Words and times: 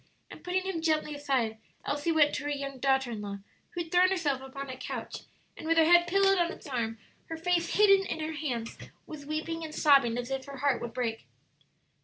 And 0.31 0.43
putting 0.43 0.63
him 0.63 0.81
gently 0.81 1.13
aside, 1.13 1.59
Elsie 1.85 2.11
went 2.11 2.33
to 2.33 2.45
her 2.45 2.49
young 2.49 2.79
daughter 2.79 3.11
in 3.11 3.21
law, 3.21 3.37
who 3.75 3.83
had 3.83 3.91
thrown 3.91 4.09
herself 4.09 4.41
upon 4.41 4.67
a 4.67 4.75
couch, 4.75 5.25
and 5.55 5.67
with 5.67 5.77
her 5.77 5.85
head 5.85 6.07
pillowed 6.07 6.39
on 6.39 6.51
its 6.51 6.65
arm, 6.65 6.97
her 7.27 7.37
face 7.37 7.75
hidden 7.75 8.07
in 8.07 8.19
her 8.19 8.33
hands, 8.33 8.79
was 9.05 9.27
weeping 9.27 9.63
and 9.63 9.75
sobbing 9.75 10.17
as 10.17 10.31
if 10.31 10.45
her 10.45 10.57
heart 10.57 10.81
would 10.81 10.95
break. 10.95 11.27